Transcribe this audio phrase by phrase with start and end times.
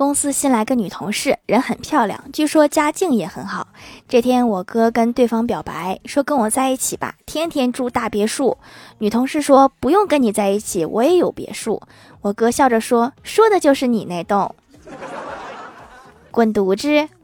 [0.00, 3.68] 公司新来个女同事人很漂亮据说家境也很好。
[4.08, 8.56] 这天我哥跟对方表白说跟我在一起吧天天住大别墅。
[9.00, 11.82] 女同事说不用跟你在一起我也有别墅。
[12.22, 14.54] 我哥笑着说说的就是你那栋。
[16.30, 17.19] 滚犊子！